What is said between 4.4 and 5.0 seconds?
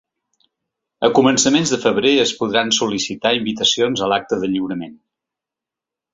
de lliurament.